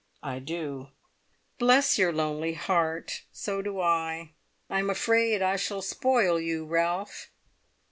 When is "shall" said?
5.57-5.83